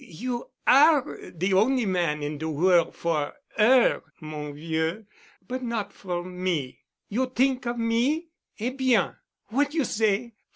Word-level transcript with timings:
"You 0.03 0.49
are 0.65 1.29
de 1.29 1.53
on'y 1.53 1.85
man 1.85 2.23
in 2.23 2.39
de 2.39 2.49
worl'—for 2.49 3.35
'er—mon 3.59 4.53
vieux, 4.55 5.05
but 5.47 5.61
not 5.61 5.93
for 5.93 6.23
me. 6.23 6.79
You 7.07 7.27
t'ink 7.27 7.67
of 7.67 7.77
me? 7.77 8.29
Eh 8.57 8.71
bien. 8.71 9.15
What 9.49 9.75
you 9.75 9.83
say? 9.85 10.33